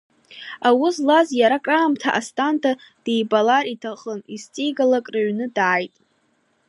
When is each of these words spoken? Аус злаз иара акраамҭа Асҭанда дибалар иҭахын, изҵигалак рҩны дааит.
Аус 0.67 0.95
злаз 1.01 1.27
иара 1.41 1.57
акраамҭа 1.59 2.09
Асҭанда 2.19 2.71
дибалар 3.03 3.65
иҭахын, 3.73 4.19
изҵигалак 4.35 5.05
рҩны 5.13 5.45
дааит. 5.55 5.95